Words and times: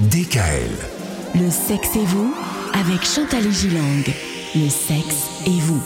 DKL. 0.00 0.72
Le 1.36 1.48
sexe 1.50 1.94
et 1.94 2.04
vous 2.04 2.34
avec 2.72 3.04
Chantal 3.04 3.46
et 3.46 3.52
Gilang. 3.52 4.02
Le 4.56 4.68
sexe 4.68 5.28
et 5.46 5.60
vous. 5.60 5.80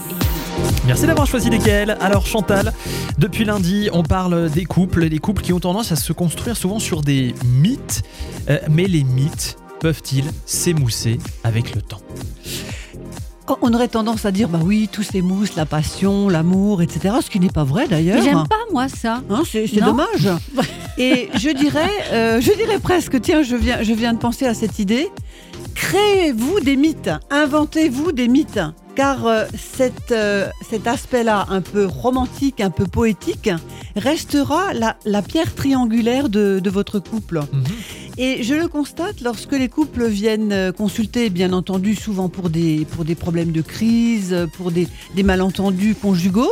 Merci 0.86 1.06
d'avoir 1.06 1.26
choisi 1.26 1.50
DKL. 1.50 1.94
Alors 2.00 2.24
Chantal, 2.24 2.72
depuis 3.18 3.44
lundi, 3.44 3.90
on 3.92 4.02
parle 4.02 4.48
des 4.48 4.64
couples, 4.64 5.10
des 5.10 5.18
couples 5.18 5.42
qui 5.42 5.52
ont 5.52 5.60
tendance 5.60 5.92
à 5.92 5.96
se 5.96 6.14
construire 6.14 6.56
souvent 6.56 6.78
sur 6.78 7.02
des 7.02 7.34
mythes. 7.44 8.02
Euh, 8.48 8.58
mais 8.70 8.86
les 8.86 9.04
mythes 9.04 9.58
peuvent-ils 9.78 10.30
s'émousser 10.46 11.18
avec 11.44 11.74
le 11.74 11.82
temps? 11.82 12.00
On 13.60 13.74
aurait 13.74 13.88
tendance 13.88 14.24
à 14.24 14.30
dire, 14.30 14.48
bah 14.48 14.60
oui, 14.62 14.88
tout 14.90 15.02
s'émousse, 15.02 15.54
la 15.54 15.66
passion, 15.66 16.30
l'amour, 16.30 16.80
etc. 16.80 17.16
Ce 17.22 17.28
qui 17.28 17.40
n'est 17.40 17.48
pas 17.48 17.64
vrai 17.64 17.86
d'ailleurs. 17.88 18.22
J'aime 18.22 18.48
pas 18.48 18.56
moi 18.72 18.88
ça. 18.88 19.22
Hein, 19.28 19.42
c'est 19.46 19.80
dommage. 19.80 20.30
Et 21.00 21.28
je 21.34 21.50
dirais, 21.50 21.88
euh, 22.12 22.40
je 22.40 22.52
dirais 22.52 22.80
presque, 22.80 23.20
tiens, 23.20 23.44
je 23.44 23.54
viens, 23.54 23.82
je 23.84 23.92
viens 23.92 24.12
de 24.14 24.18
penser 24.18 24.46
à 24.46 24.54
cette 24.54 24.80
idée. 24.80 25.08
Créez-vous 25.76 26.58
des 26.58 26.74
mythes, 26.74 27.10
inventez-vous 27.30 28.10
des 28.10 28.26
mythes, 28.26 28.58
car 28.96 29.26
euh, 29.26 29.44
cet, 29.56 30.10
euh, 30.10 30.48
cet 30.68 30.88
aspect-là, 30.88 31.46
un 31.50 31.60
peu 31.60 31.86
romantique, 31.86 32.60
un 32.60 32.70
peu 32.70 32.84
poétique, 32.84 33.48
restera 33.94 34.74
la, 34.74 34.96
la 35.04 35.22
pierre 35.22 35.54
triangulaire 35.54 36.28
de, 36.28 36.58
de 36.58 36.70
votre 36.70 36.98
couple. 36.98 37.42
Et 38.16 38.42
je 38.42 38.54
le 38.54 38.66
constate 38.66 39.20
lorsque 39.20 39.52
les 39.52 39.68
couples 39.68 40.08
viennent 40.08 40.50
euh, 40.50 40.72
consulter, 40.72 41.30
bien 41.30 41.52
entendu, 41.52 41.94
souvent 41.94 42.28
pour 42.28 42.50
des, 42.50 42.84
pour 42.90 43.04
des 43.04 43.14
problèmes 43.14 43.52
de 43.52 43.62
crise, 43.62 44.36
pour 44.56 44.72
des, 44.72 44.88
des 45.14 45.22
malentendus 45.22 45.94
conjugaux, 45.94 46.50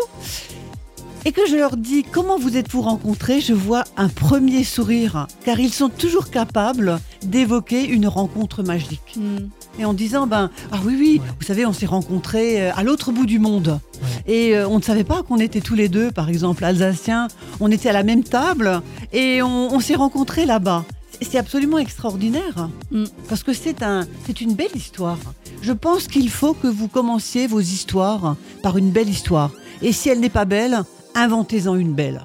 et 1.26 1.32
que 1.32 1.44
je 1.46 1.56
leur 1.56 1.76
dis 1.76 2.04
comment 2.04 2.38
vous 2.38 2.56
êtes-vous 2.56 2.80
rencontrés, 2.82 3.40
je 3.40 3.52
vois 3.52 3.82
un 3.96 4.08
premier 4.08 4.62
sourire, 4.64 5.26
car 5.44 5.58
ils 5.60 5.72
sont 5.72 5.88
toujours 5.88 6.30
capables 6.30 7.00
d'évoquer 7.24 7.84
une 7.84 8.06
rencontre 8.06 8.62
magique. 8.62 9.16
Hmm. 9.16 9.48
Et 9.78 9.84
en 9.84 9.92
disant, 9.92 10.26
ben, 10.26 10.50
ah 10.72 10.78
oui, 10.84 10.96
oui, 10.98 11.20
Ouais. 11.20 11.28
vous 11.38 11.44
savez, 11.44 11.66
on 11.66 11.72
s'est 11.72 11.84
rencontrés 11.86 12.62
euh, 12.62 12.70
à 12.76 12.82
l'autre 12.84 13.10
bout 13.12 13.26
du 13.26 13.38
monde. 13.40 13.80
Et 14.26 14.56
euh, 14.56 14.66
on 14.68 14.78
ne 14.78 14.82
savait 14.82 15.04
pas 15.04 15.22
qu'on 15.22 15.38
était 15.38 15.60
tous 15.60 15.74
les 15.74 15.88
deux, 15.88 16.10
par 16.12 16.28
exemple, 16.30 16.64
alsaciens. 16.64 17.28
On 17.60 17.70
était 17.70 17.88
à 17.88 17.92
la 17.92 18.02
même 18.04 18.22
table 18.24 18.80
et 19.12 19.42
on, 19.42 19.74
on 19.74 19.80
s'est 19.80 19.96
rencontrés 19.96 20.46
là-bas. 20.46 20.84
C'est- 21.18 21.24
C'est 21.32 21.38
absolument 21.38 21.78
extraordinaire. 21.78 22.70
Mm. 22.90 23.04
Parce 23.28 23.42
que 23.42 23.52
c'est 23.52 23.82
un, 23.82 24.06
c'est 24.26 24.40
une 24.40 24.54
belle 24.54 24.74
histoire. 24.76 25.18
Je 25.60 25.72
pense 25.72 26.06
qu'il 26.06 26.30
faut 26.30 26.54
que 26.54 26.68
vous 26.68 26.88
commenciez 26.88 27.46
vos 27.46 27.60
histoires 27.60 28.36
par 28.62 28.78
une 28.78 28.90
belle 28.90 29.08
histoire. 29.08 29.50
Et 29.82 29.92
si 29.92 30.08
elle 30.08 30.20
n'est 30.20 30.30
pas 30.30 30.44
belle, 30.46 30.82
inventez-en 31.16 31.74
une 31.74 31.92
belle. 31.94 32.22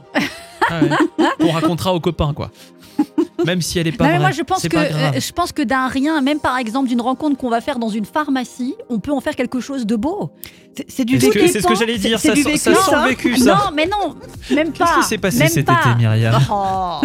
Ah 0.69 0.81
ouais. 0.81 0.89
On 1.39 1.51
racontera 1.51 1.93
aux 1.93 1.99
copains, 1.99 2.33
quoi. 2.33 2.51
Même 3.45 3.61
si 3.63 3.79
elle 3.79 3.87
est 3.87 3.91
pas 3.91 4.05
Non, 4.05 4.11
mais 4.11 4.19
moi 4.19 4.31
je 4.31 4.43
pense 4.43 4.67
que 4.67 4.77
euh, 4.77 5.19
je 5.19 5.31
pense 5.31 5.51
que 5.51 5.63
d'un 5.63 5.87
rien, 5.87 6.21
même 6.21 6.39
par 6.39 6.57
exemple 6.57 6.87
d'une 6.89 7.01
rencontre 7.01 7.35
qu'on 7.37 7.49
va 7.49 7.59
faire 7.59 7.79
dans 7.79 7.89
une 7.89 8.05
pharmacie, 8.05 8.75
on 8.89 8.99
peut 8.99 9.11
en 9.11 9.19
faire 9.19 9.35
quelque 9.35 9.59
chose 9.59 9.87
de 9.87 9.95
beau. 9.95 10.31
C'est, 10.87 11.03
du 11.03 11.17
vécu. 11.17 11.47
C'est 11.47 11.61
ce 11.61 11.67
que 11.67 11.73
j'allais 11.75 11.97
dire, 11.97 12.19
C'est- 12.19 12.29
ça, 12.29 12.35
sent- 12.35 12.51
du 12.51 12.57
ça 12.57 12.69
vécu, 12.71 12.79
sent 12.81 12.89
ça. 12.91 13.01
le 13.03 13.09
vécu, 13.09 13.37
ça. 13.37 13.55
Non, 13.55 13.71
mais 13.75 13.87
non, 13.87 14.15
même 14.55 14.71
pas. 14.71 14.85
Qu'est-ce 14.85 14.99
qui 14.99 15.03
s'est 15.05 15.17
passé 15.17 15.39
même 15.39 15.47
cet 15.49 15.65
pas. 15.65 15.79
été, 15.83 15.95
Myriam 15.97 16.39
Oh. 16.51 16.99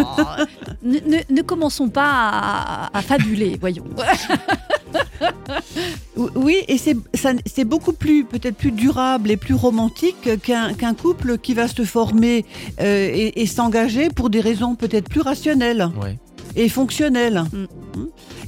ne, 0.83 0.99
ne- 0.99 1.35
ne 1.35 1.41
commençons 1.41 1.89
pas 1.89 2.07
à, 2.07 2.97
à 2.97 3.01
fabuler, 3.01 3.57
voyons. 3.59 3.85
Oui, 6.35 6.57
et 6.67 6.77
c'est, 6.77 7.63
beaucoup 7.63 7.93
plus, 7.93 8.25
peut-être 8.25 8.55
plus 8.55 8.71
durable 8.71 9.29
et 9.31 9.37
plus 9.37 9.53
romantique 9.53 10.29
qu'un, 10.41 10.93
couple 10.93 11.37
qui 11.37 11.53
va 11.53 11.67
se 11.67 11.83
former 11.83 12.45
euh, 12.79 13.09
et, 13.13 13.41
et 13.41 13.45
s'engager 13.45 14.09
pour 14.09 14.29
des 14.29 14.41
raisons 14.41 14.75
peut-être 14.75 15.09
plus 15.09 15.21
rationnelles 15.21 15.89
Ouais. 16.01 16.17
et 16.55 16.69
fonctionnelles. 16.69 17.43
Mm. 17.53 17.65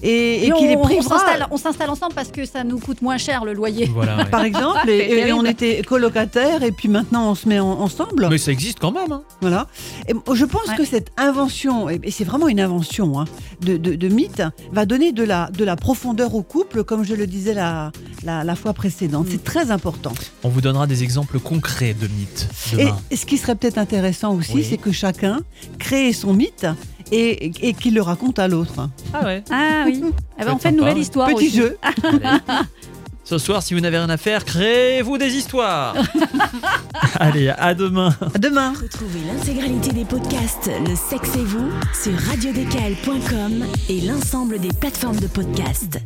Et, 0.01 0.09
et 0.43 0.47
Et 0.47 0.51
qui 0.51 0.67
les 0.67 0.75
on, 0.75 0.81
privera. 0.81 1.17
s'installe, 1.19 1.47
on 1.51 1.57
s'installe 1.57 1.89
ensemble 1.89 2.13
parce 2.13 2.29
que 2.31 2.45
ça 2.45 2.63
nous 2.63 2.79
coûte 2.79 3.01
moins 3.01 3.17
cher 3.17 3.43
le 3.45 3.53
loyer. 3.53 3.85
Voilà, 3.93 4.17
ouais. 4.23 4.25
Par 4.25 4.43
exemple, 4.43 4.89
et, 4.89 5.31
on 5.33 5.43
était 5.45 5.81
colocataires 5.83 6.63
et 6.63 6.71
puis 6.71 6.87
maintenant 6.87 7.31
on 7.31 7.35
se 7.35 7.47
met 7.47 7.59
en- 7.59 7.79
ensemble. 7.81 8.27
Mais 8.29 8.37
ça 8.37 8.51
existe 8.51 8.79
quand 8.79 8.91
même. 8.91 9.11
hein. 9.11 9.23
Voilà. 9.41 9.67
Et 10.07 10.13
je 10.33 10.45
pense 10.45 10.67
Ouais. 10.69 10.75
que 10.77 10.85
cette 10.85 11.09
invention, 11.17 11.89
et 11.89 11.99
c'est 12.11 12.23
vraiment 12.23 12.47
une 12.47 12.59
invention 12.59 13.19
hein, 13.19 13.25
de, 13.61 13.77
de, 13.77 13.95
de 13.95 14.07
mythe, 14.07 14.43
va 14.71 14.85
donner 14.85 15.11
de 15.11 15.23
la, 15.23 15.49
de 15.51 15.63
la 15.65 15.75
profondeur 15.75 16.35
au 16.35 16.43
couple, 16.43 16.83
comme 16.83 17.03
je 17.03 17.15
le 17.15 17.27
disais 17.27 17.53
la, 17.53 17.91
la, 18.23 18.43
la 18.43 18.55
fois 18.55 18.73
précédente. 18.73 19.27
Mm. 19.27 19.31
C'est 19.31 19.43
très 19.43 19.71
important. 19.71 20.11
On 20.43 20.49
vous 20.49 20.61
donnera 20.61 20.87
des 20.87 21.03
exemples 21.03 21.39
concrets 21.39 21.93
de 21.93 22.07
mythes 22.07 22.47
Et, 22.73 22.85
demain. 22.85 22.97
et 23.11 23.15
ce 23.15 23.25
qui 23.25 23.37
serait 23.37 23.55
peut-être 23.55 23.77
intéressant 23.77 24.33
aussi, 24.35 24.51
Oui. 24.53 24.67
c'est 24.69 24.77
que 24.77 24.91
chacun 24.91 25.39
crée 25.77 26.13
son 26.13 26.33
mythe 26.33 26.65
et, 27.11 27.51
et 27.67 27.73
qu'il 27.73 27.95
le 27.95 28.01
raconte 28.01 28.39
à 28.39 28.47
l'autre. 28.47 28.89
Ah 29.13 29.23
ouais. 29.25 29.43
Ah 29.51 29.83
oui. 29.85 30.03
Eh 30.39 30.43
ben, 30.45 30.53
on 30.53 30.57
fait 30.59 30.69
une 30.69 30.77
nouvelle 30.77 30.97
histoire. 30.97 31.27
Petit 31.29 31.47
aussi. 31.47 31.57
jeu. 31.57 31.77
Ce 33.23 33.37
soir, 33.37 33.61
si 33.61 33.75
vous 33.75 33.79
n'avez 33.79 33.99
rien 33.99 34.09
à 34.09 34.17
faire, 34.17 34.43
créez-vous 34.43 35.19
des 35.19 35.35
histoires. 35.35 35.93
Allez, 37.19 37.49
à 37.49 37.75
demain. 37.75 38.11
À 38.33 38.39
demain. 38.39 38.73
Retrouvez 38.81 39.19
l'intégralité 39.27 39.91
des 39.91 40.03
podcasts 40.05 40.71
Le 40.87 40.95
sexe 40.95 41.35
et 41.35 41.43
vous 41.43 41.69
sur 41.93 42.13
radiodécal.com 42.27 43.65
et 43.87 44.01
l'ensemble 44.01 44.59
des 44.59 44.69
plateformes 44.69 45.19
de 45.19 45.27
podcasts. 45.27 45.99